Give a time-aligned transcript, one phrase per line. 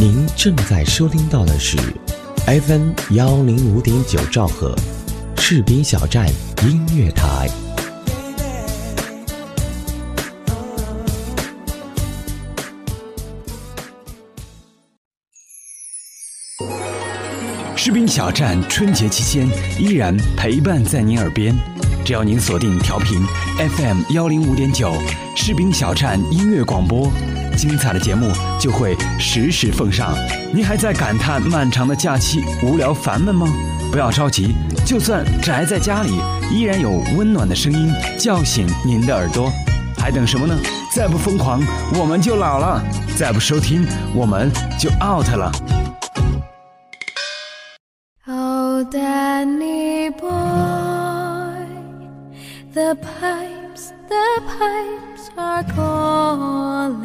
[0.00, 1.76] 您正在收听到的是
[2.46, 4.74] FM 幺零五点九兆赫，
[5.36, 6.26] 士兵小站
[6.62, 7.46] 音乐台。
[17.76, 19.46] 士兵小站春节期间
[19.78, 21.54] 依然陪伴在您耳边，
[22.04, 23.24] 只要您锁定调频
[23.76, 24.92] FM 幺零五点九，
[25.36, 27.10] 士兵小站音乐广播，
[27.56, 30.14] 精彩的节目就会实时奉上。
[30.52, 33.46] 您还在感叹漫长的假期无聊烦闷吗？
[33.92, 36.18] 不要着急，就算宅在家里，
[36.50, 39.52] 依然有温暖的声音叫醒您的耳朵。
[39.96, 40.56] 还等什么呢？
[40.92, 41.62] 再不疯狂，
[41.94, 42.82] 我们就老了；
[43.16, 45.52] 再不收听，我们就 out 了。
[48.26, 49.69] Oh, Danny boy,
[52.72, 57.04] the pipes, the pipes are calling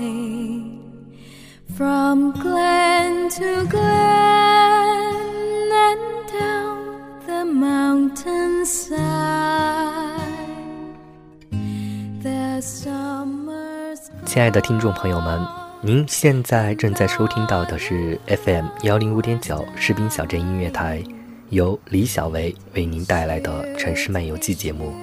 [1.76, 3.81] from glen to glen
[5.72, 6.00] and
[6.31, 6.78] down
[7.26, 8.94] the mountainside.
[12.22, 15.44] The summer's 亲爱的听众朋友们，
[15.82, 21.04] 您现在正在收听到的是 FM 幺零五点九士兵小镇音乐台，
[21.50, 24.94] 由李小维为您带来的城市漫游记节目。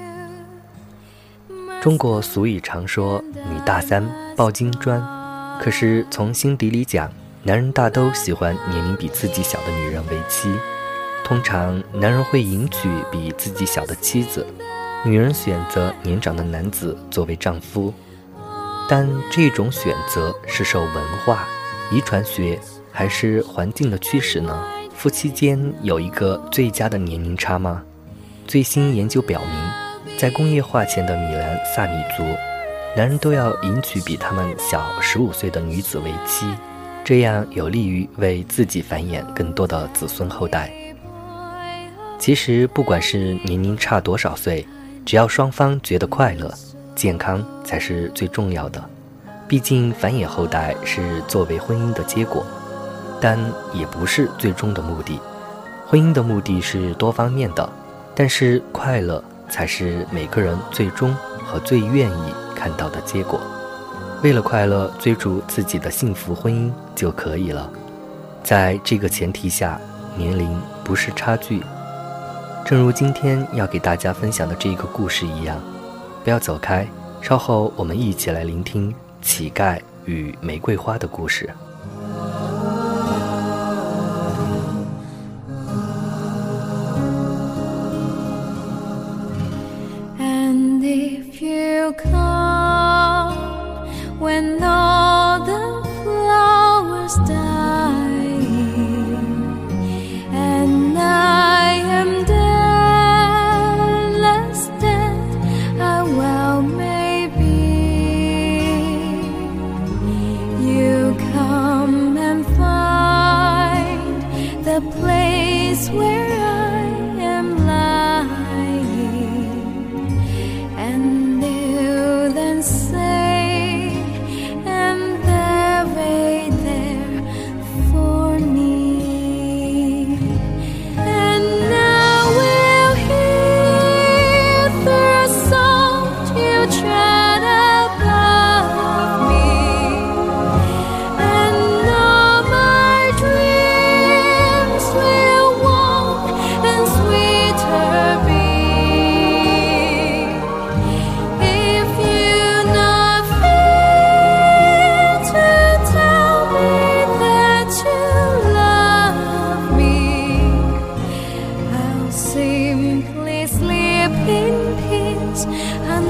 [1.83, 5.02] 中国俗语常说“女大三抱金砖”，
[5.61, 7.11] 可是从心底里讲，
[7.42, 10.55] 男人大都喜欢年龄比自己小的女人为妻。
[11.24, 14.47] 通常，男人会迎娶比自己小的妻子，
[15.05, 17.92] 女人选择年长的男子作为丈夫。
[18.89, 21.48] 但这种选择是受文化、
[21.91, 22.61] 遗传学
[22.92, 24.64] 还是环境的驱使呢？
[24.94, 27.83] 夫妻间有一个最佳的年龄差吗？
[28.46, 29.50] 最新研究表明，
[30.23, 32.23] 在工业化前的米兰萨米族，
[32.97, 36.47] 男人都要迎娶比他们小十五岁的女子为妻，
[37.03, 40.70] 这样有利于为自己繁衍更多的子孙后代。
[42.20, 44.64] 其实，不管是年龄差多少岁，
[45.05, 46.48] 只要双方觉得快乐。
[46.95, 48.80] 健康才是最重要的，
[49.48, 52.46] 毕竟繁衍后代是作为婚姻的结果，
[53.20, 53.36] 但
[53.75, 55.19] 也不是最终的目的。
[55.89, 57.69] 婚姻的目的是多方面的，
[58.14, 61.14] 但是快乐才是每个人最终
[61.45, 63.39] 和最愿意看到的结果。
[64.23, 67.70] 为了快乐，追逐自己的幸福婚姻就可以了。
[68.42, 69.79] 在这个前提下，
[70.17, 71.63] 年龄不是差距。
[72.64, 75.61] 正如今天要给大家分享的这个故事一样。
[76.24, 76.89] 不要走开，
[77.20, 81.51] 稍后我们一起来聆听乞丐与玫瑰花的故事。
[91.95, 92.21] Come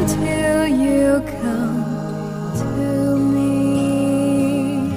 [0.03, 4.89] until you come to me.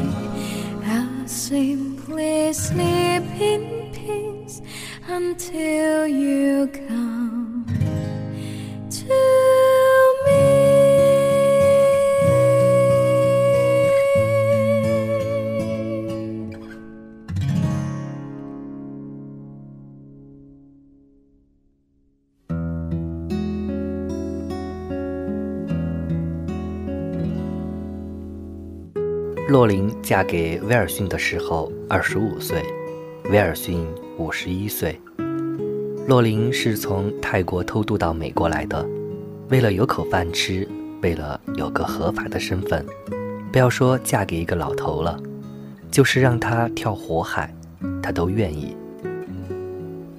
[0.83, 3.63] I'll simply sleep in
[3.93, 4.63] peace
[5.07, 6.34] until you
[29.47, 32.63] 洛琳嫁给威尔逊的时候二十五岁，
[33.29, 33.85] 威尔逊
[34.17, 34.99] 五十一岁。
[36.07, 38.83] 洛琳是从泰国偷渡到美国来的，
[39.49, 40.67] 为了有口饭吃，
[41.03, 42.83] 为了有个合法的身份，
[43.51, 45.15] 不要说嫁给一个老头了，
[45.91, 47.53] 就是让他跳火海，
[48.01, 48.75] 他都愿意。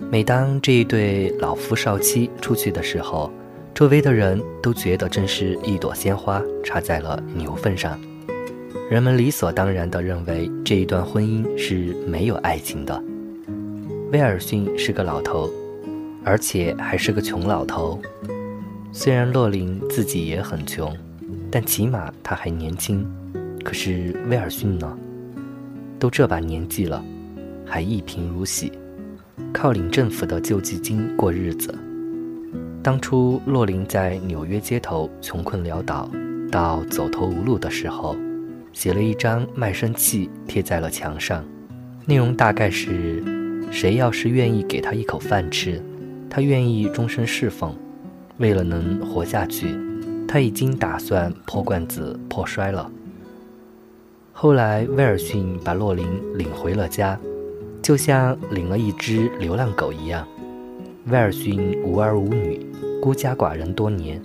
[0.08, 3.28] 每当这一对老夫少妻出去的时候，
[3.74, 7.98] 周围的人都觉得真是一朵鲜花插在了牛粪上。
[8.90, 13.02] 人们理所当然地认为这一段婚姻是没有爱情的。
[14.12, 15.50] 威尔逊是个老头，
[16.24, 18.00] 而且还是个穷老头。
[18.92, 20.96] 虽然洛林自己也很穷，
[21.50, 23.04] 但起码他还年轻。
[23.64, 24.96] 可是威尔逊呢？
[25.98, 27.04] 都这把年纪了，
[27.66, 28.70] 还一贫如洗。
[29.52, 31.74] 靠领政府的救济金过日子。
[32.82, 36.08] 当初洛林在纽约街头穷困潦倒，
[36.52, 38.14] 到走投无路的时候，
[38.76, 41.42] 写了一张卖身契贴在了墙上，
[42.04, 43.24] 内容大概是：
[43.70, 45.82] 谁要是愿意给他一口饭吃，
[46.28, 47.74] 他愿意终身侍奉。
[48.36, 49.74] 为了能活下去，
[50.28, 52.92] 他已经打算破罐子破摔了。
[54.34, 56.06] 后来威尔逊把洛林
[56.36, 57.18] 领回了家。
[57.80, 60.26] 就像领了一只流浪狗一样，
[61.06, 62.60] 威尔逊无儿无女，
[63.00, 64.20] 孤家寡人多年。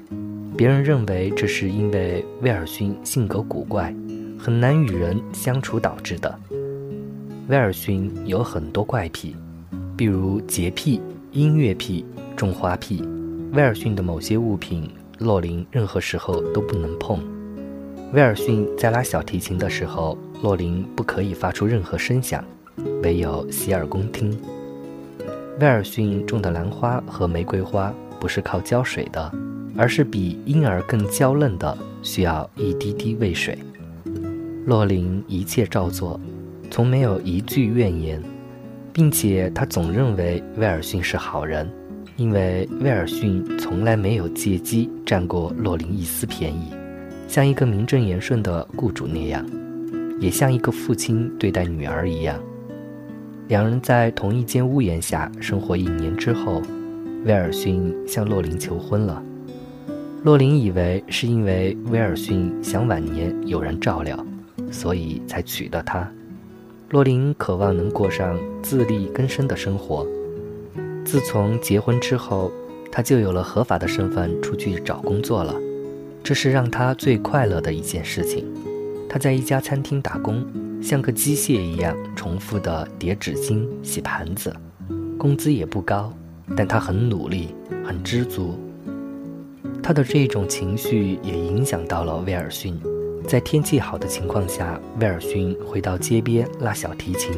[0.57, 3.95] 别人认为这是因为威尔逊性格古怪，
[4.43, 6.39] 很难与人相处导致的。
[7.47, 9.35] 威尔逊有很多怪癖，
[9.95, 10.99] 比如洁癖、
[11.31, 12.03] 音乐癖、
[12.35, 13.07] 种花癖。
[13.53, 14.89] 威尔逊的某些物品，
[15.19, 17.19] 洛林任何时候都不能碰。
[18.13, 22.43] 威尔逊在拉小提琴的时候，洛林不可以发出任何声响。
[23.03, 24.35] 唯有洗耳恭听。
[25.59, 29.31] 威尔逊种的兰花和玫瑰花不是靠浇水的，
[29.77, 33.55] 而是比婴儿更娇嫩的，需要一滴滴喂水。
[34.66, 36.19] 洛琳一切照做，
[36.69, 38.22] 从没有一句怨言，
[38.94, 41.68] 并且他总认为威尔逊是好人，
[42.16, 46.72] 因为威尔逊从来没有借机占过洛琳一丝便宜，
[47.28, 49.44] 像一个名正言顺的雇主那样，
[50.19, 52.40] 也像一个父亲对待女儿一样。
[53.48, 56.62] 两人在同一间屋檐下生活一年之后，
[57.25, 59.22] 威尔逊向洛琳求婚了。
[60.24, 64.24] 洛琳以为是因为威尔逊想晚年有人照料，
[64.71, 66.09] 所以才娶的她。
[66.89, 70.07] 洛琳渴望能过上自力更生的生活。
[71.06, 72.51] 自从结婚之后，
[72.91, 75.53] 她就有了合法的身份出去找工作了，
[76.23, 78.45] 这是让她最快乐的一件事情。
[79.07, 80.44] 她在一家餐厅打工。
[80.81, 84.51] 像个机械一样重复的叠纸巾、洗盘子，
[85.15, 86.12] 工资也不高，
[86.57, 87.50] 但他很努力，
[87.85, 88.57] 很知足。
[89.83, 92.75] 他的这种情绪也影响到了威尔逊。
[93.31, 97.31] 在天气好的情况下，威尔逊会到街边拉小提琴，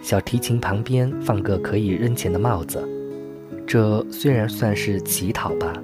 [0.00, 2.82] 小提琴旁边放个可以扔钱的帽子。
[3.66, 5.74] 这虽然算是乞讨吧，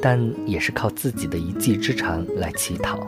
[0.00, 3.06] 但也是靠自己的一技之长来乞讨。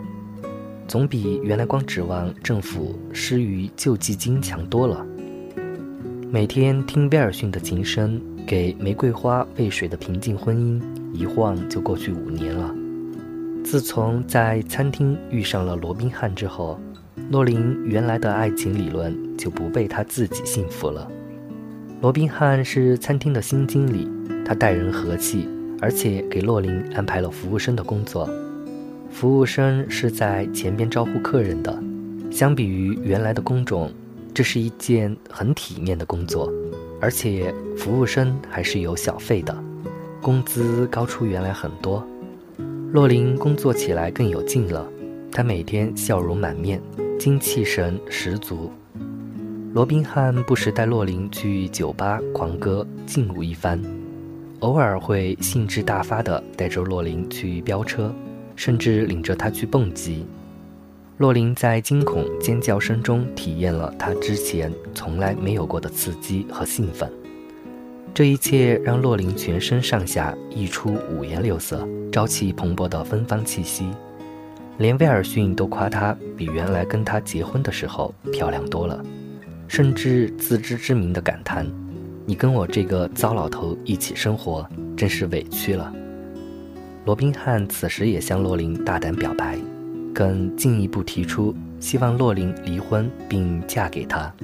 [0.87, 5.07] 总比原来光指望政府施予救济金强多了。
[6.31, 10.83] 每天听威尔逊的琴声，给玫瑰花喂水的平静婚姻，
[11.15, 12.75] 一晃就过去五年了。
[13.71, 16.81] 自从在餐厅遇上了罗宾汉之后，
[17.31, 21.07] 洛琳原来的爱情理论就不被他自己信服了。
[22.01, 24.11] 罗宾汉是餐厅的新经理，
[24.43, 25.47] 他待人和气，
[25.83, 28.27] 而且给洛琳安排了服务生的工作。
[29.11, 31.79] 服务生是在前边招呼客人的，
[32.31, 33.93] 相比于原来的工种，
[34.33, 36.51] 这是一件很体面的工作，
[37.03, 39.55] 而且服务生还是有小费的，
[40.23, 42.03] 工资高出原来很多。
[42.91, 44.89] 洛琳工作起来更有劲了，
[45.31, 46.81] 她每天笑容满面，
[47.19, 48.71] 精气神十足。
[49.75, 53.79] 罗宾汉不时带洛琳去酒吧狂歌劲舞一番，
[54.61, 58.15] 偶尔会兴致大发地带着洛琳去飙车。
[58.57, 60.27] 甚至领着他去蹦极，
[61.19, 67.09] 洛琳在惊恐尖叫声中体验了他之前从来没有过的刺激和兴奋。
[68.19, 73.91] 这一切让洛琳全身上下溢出五颜六色、朝气蓬勃的芬芳气息，
[74.79, 79.01] 连威尔逊都夸她比原来跟他结婚的时候漂亮多了，
[79.69, 81.65] 甚至自知之明地感叹
[82.27, 85.95] ：“你跟我这个糟老头一起生活，真是委屈了。”
[87.07, 89.57] 罗宾汉此时也向洛琳大胆表白，
[90.13, 94.35] 更进一步提出希望洛琳离婚并嫁给他，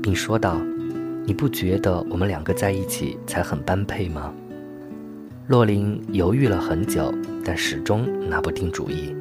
[0.00, 0.60] 并说道
[1.30, 4.34] ：“你不觉得我们两个在一起才很般配吗？”
[5.46, 9.14] 洛琳犹豫了很久，但始终拿不定主意。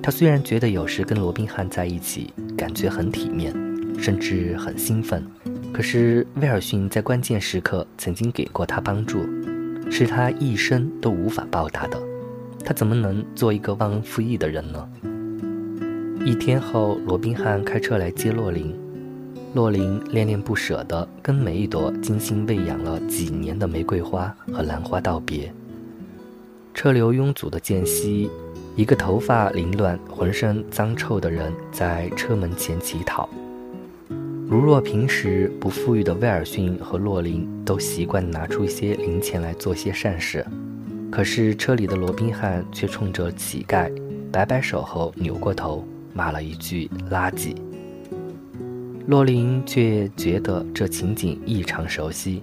[0.00, 3.52] 他虽然觉得有时跟罗宾汉在一起感觉很体面，
[3.98, 5.26] 甚至很兴奋，
[5.72, 9.26] 可是威尔逊在关键时刻曾经给过他帮助，
[9.90, 12.00] 是他一生都无法报答的。
[12.64, 14.88] 他怎么能做一个忘恩负义的人呢？
[16.24, 18.72] 一天后，罗宾汉开车来接洛琳，
[19.58, 25.52] 洛林恋恋不舍地跟每一朵精心喂养了几年的玫瑰花和兰花道别。
[26.72, 28.30] 车流拥堵的间隙，
[28.76, 33.28] 一个头发凌乱、浑身脏臭的人在车门前乞讨。
[34.46, 40.46] 如若平时不富裕的威尔逊和洛林都习惯拿出一些零钱来做些善事，
[41.10, 43.90] 可是车里的罗宾汉却冲着乞丐
[44.30, 45.84] 摆摆手后扭过头
[46.14, 47.56] 骂了一句“垃圾”。
[49.08, 52.42] 洛林却觉得这情景异常熟悉，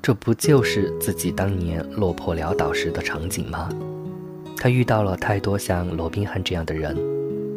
[0.00, 3.68] 这不就是自己当年落魄潦倒时的场景吗？
[4.56, 6.96] 他遇到了太多像罗宾汉这样的人，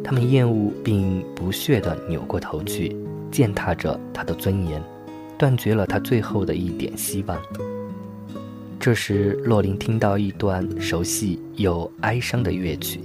[0.04, 2.94] 他们厌恶并不屑地扭过头去。
[3.30, 4.80] 践踏着他的尊严，
[5.38, 7.40] 断绝了他最后的一点希望。
[8.78, 13.00] 这时，洛林听到一段熟悉又哀伤的乐曲，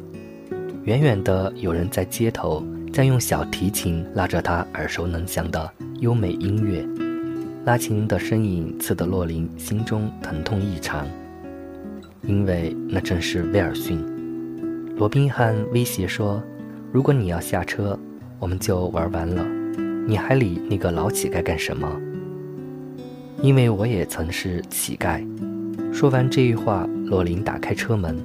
[0.84, 6.86] 远远的有人在街头在用小提琴拉着他耳熟能详的优美音乐。
[7.66, 11.08] 拉琴的身影刺得洛林心中疼痛异常，
[12.24, 14.04] 因为那正是威尔逊。
[14.96, 16.42] 罗宾汉威胁说
[16.92, 17.98] ：“如果你要下车，
[18.40, 19.46] 我们就玩完了。”
[20.08, 22.02] 你还理那个老乞丐干什么？
[23.44, 25.24] 因为我也曾是乞丐。
[25.94, 28.18] 说完这句话，洛林打开车门，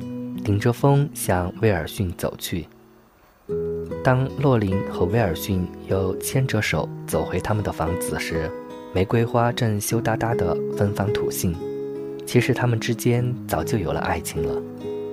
[0.42, 2.66] 顶着风向威尔逊走去。
[4.03, 8.51] 当洛林和威尔逊又牵着手走回他们的房子时，
[8.95, 11.55] 玫瑰花正羞答答地芬芳吐信。
[12.27, 14.63] 其实他们之间早就有了爱情了。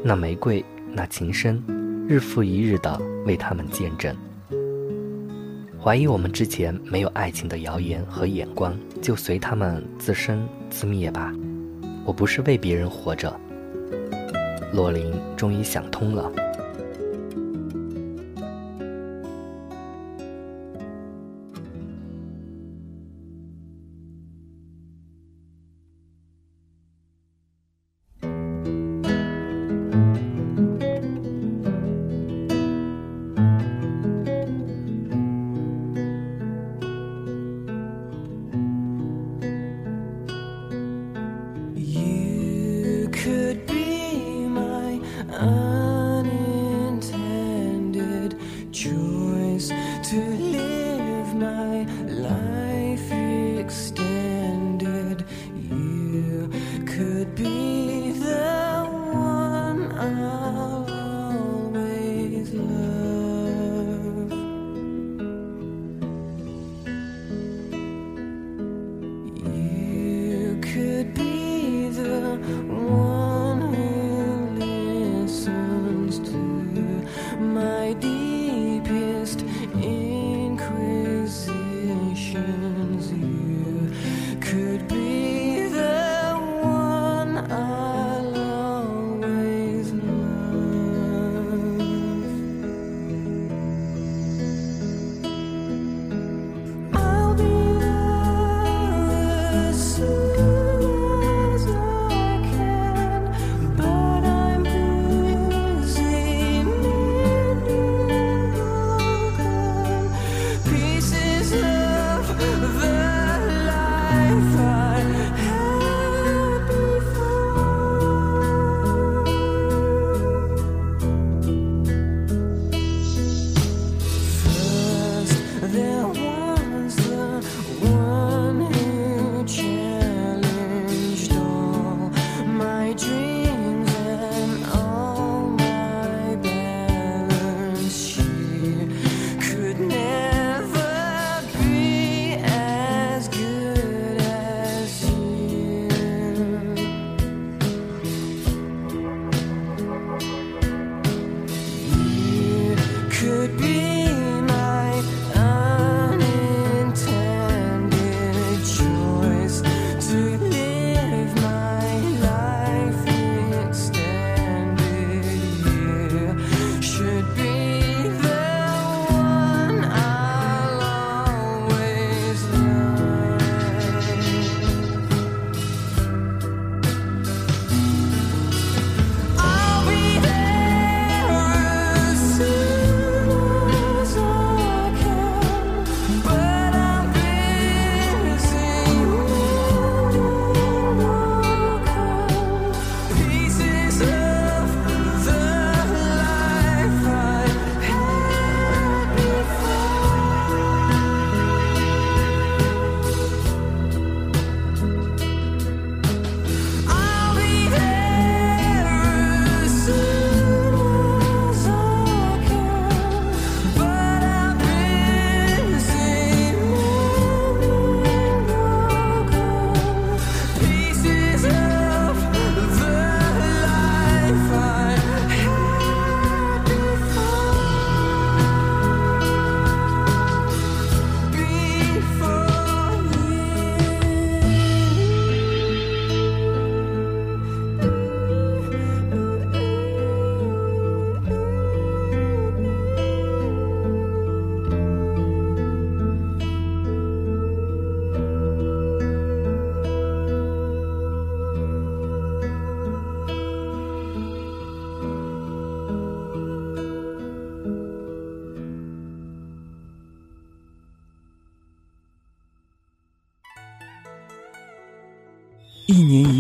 [0.04, 1.62] 那玫瑰，那琴声，
[2.08, 4.16] 日复一日地为他们见证。
[5.80, 11.34] 怀疑我们之前没有爱情的谣言和眼光，就随他们自生自灭吧。
[12.06, 13.34] 我不是为别人活着。
[14.74, 16.32] 洛林终于想通了。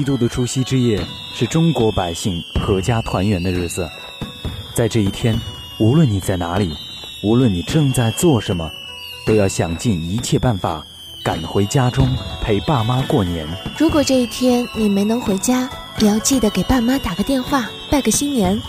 [0.02, 1.00] 一度的除夕之夜
[1.32, 3.88] 是中国百姓阖家团圆的日子，
[4.74, 5.40] 在这一天，
[5.78, 6.76] 无论你在哪里，
[7.24, 8.68] 无论你正在做什么，
[9.28, 10.84] 都要想尽一切办法
[11.24, 12.10] 赶回家中
[12.42, 13.48] 陪爸妈过年。
[13.78, 18.60] 如果这一天你没能回家，也要记得给爸妈打个电话，拜个新年，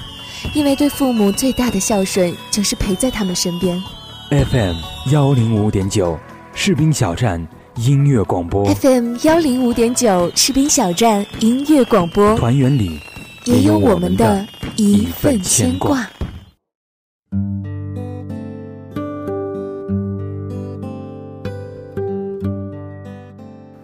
[0.52, 3.82] 因为对父母最大的孝顺就是陪在他们身边。
[4.28, 4.76] FM
[5.10, 6.18] 幺零五点九，
[6.52, 7.48] 士兵小站。
[7.76, 13.00] 音乐广播 FM 幺零五点九士兵小站音乐广播，团圆里
[13.46, 16.06] 也有我们的一份牵挂。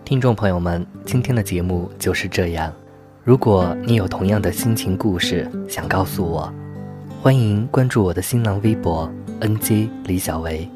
[0.04, 2.71] 听众朋友们，今天的节目就是这样。
[3.25, 6.52] 如果你有同样的心情故事想告诉我，
[7.23, 10.68] 欢迎关注我的新浪微博 NG 李小维。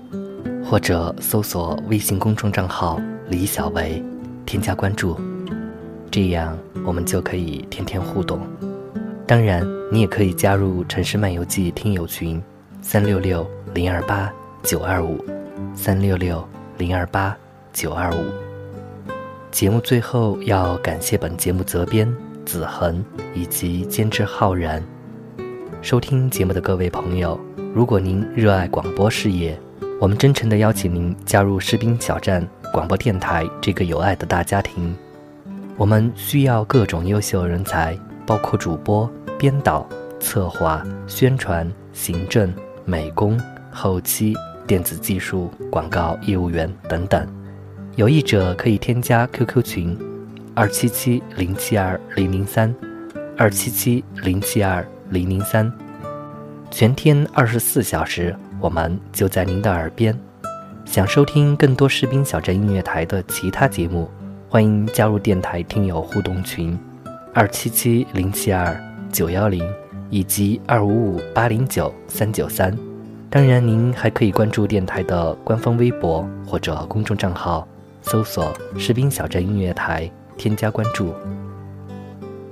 [0.73, 2.99] 或者搜索微信公众账号
[3.29, 4.03] 李小维，
[4.47, 5.15] 添加关注，
[6.11, 8.41] 这样我们就可以天天互动。
[9.27, 12.43] 当然，你也可以加入《城市漫游记》听友群，
[12.81, 14.33] 三六六零二八
[14.63, 15.23] 九二五，
[15.75, 16.43] 三六六
[16.79, 17.37] 零二八
[17.75, 18.25] 九二五。
[19.51, 22.11] 节目最后要感谢本节目责编
[22.47, 23.05] 子恒
[23.35, 24.83] 以及监制浩然。
[25.83, 27.39] 收听节目的各位朋友，
[27.75, 29.55] 如果您热爱广播事业。
[30.03, 34.93] 我们真诚地邀请您加入士兵小站广播电台这个有爱的大家庭。
[35.77, 39.89] 我们需要各种优秀人才，包括主播、编导、
[40.19, 42.53] 策划、宣传、行政、
[42.85, 44.35] 美工、后期、
[44.67, 47.25] 电子技术、广告业务员等等。
[47.95, 49.97] 有意者可以添加 QQ 群：
[50.53, 52.75] 二七七零七二零零三，
[53.39, 55.73] 二七七零七二零零三，
[56.73, 58.35] 全天二十四小时。
[58.63, 60.17] 我们就在您的耳边。
[60.85, 64.09] 想收听更多士兵小镇音乐台的其他节目，
[64.49, 66.79] 欢迎加入电台听友互动群：
[67.35, 69.69] 二七七零七二九幺零
[70.11, 72.73] 以及二五五八零九三九三。
[73.29, 77.67] 当然，您还可以关注电台的官方微博或者公众账号，
[78.03, 81.13] 搜索“士兵小镇音乐台”，添加关注。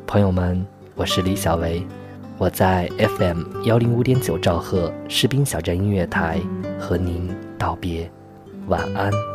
[0.08, 1.86] 朋友们，我是李小维。
[2.40, 6.40] 我在 FM 幺零五点九兆赫士兵小镇音乐台
[6.78, 8.10] 和您道别，
[8.66, 9.29] 晚安。